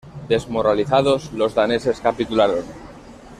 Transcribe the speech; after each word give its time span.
Desmoralizados, 0.27 1.31
los 1.31 1.53
daneses 1.53 1.99
capitularon. 1.99 2.65